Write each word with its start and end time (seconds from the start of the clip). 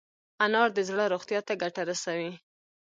انار 0.45 0.69
د 0.77 0.79
زړه 0.89 1.05
روغتیا 1.13 1.39
ته 1.47 1.53
ګټه 1.61 1.81
رسوي. 1.89 2.31